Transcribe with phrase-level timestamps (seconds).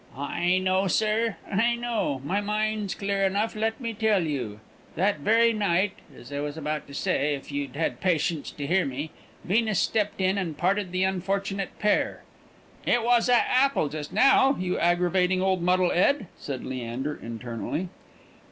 [0.17, 2.23] "I know, sir; I know.
[2.25, 4.59] My mind's clear enough, let me tell you.
[4.95, 8.83] That very night (as I was about to say, if you'd had patience to hear
[8.83, 9.11] me)
[9.43, 12.23] Venus stepped in and parted the unfortunate pair"
[12.83, 17.89] "It was a apple just now, you aggravating old muddle 'ed!" said Leander, internally.